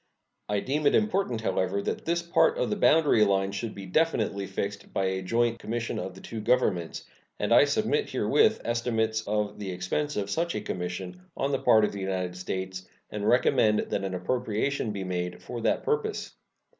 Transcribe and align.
I 0.49 0.61
deem 0.61 0.87
it 0.87 0.95
important, 0.95 1.41
however, 1.41 1.79
that 1.83 2.05
this 2.05 2.23
part 2.23 2.57
of 2.57 2.71
the 2.71 2.75
boundary 2.75 3.23
line 3.23 3.51
should 3.51 3.75
be 3.75 3.85
definitely 3.85 4.47
fixed 4.47 4.91
by 4.91 5.05
a 5.05 5.21
joint 5.21 5.59
commission 5.59 5.99
of 5.99 6.15
the 6.15 6.21
two 6.21 6.41
Governments, 6.41 7.05
and 7.37 7.53
I 7.53 7.65
submit 7.65 8.09
herewith 8.09 8.61
estimates 8.65 9.21
of 9.27 9.59
the 9.59 9.69
expense 9.71 10.15
of 10.15 10.31
such 10.31 10.55
a 10.55 10.61
commission 10.61 11.21
on 11.37 11.51
the 11.51 11.59
part 11.59 11.85
of 11.85 11.91
the 11.91 12.01
United 12.01 12.35
States 12.35 12.87
and 13.11 13.27
recommend 13.29 13.91
that 13.91 14.03
an 14.03 14.15
appropriation 14.15 14.91
be 14.91 15.03
made 15.03 15.43
for 15.43 15.61
that 15.61 15.83
purpose. 15.83 16.33